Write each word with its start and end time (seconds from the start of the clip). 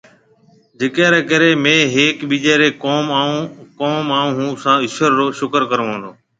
جڪي 0.79 1.05
ري 1.13 1.21
ڪري 1.31 1.49
ميهه 1.63 1.85
هيڪي 1.95 2.23
ٻيجي 2.29 2.53
ري 2.61 2.69
ڪوم 2.83 3.05
آئون 4.17 4.39
ھونهان 4.39 4.79
ايشور 4.85 5.11
رو 5.19 5.27
شڪر 5.39 5.61
ڪرون 5.71 5.93
ۿون۔ 6.01 6.13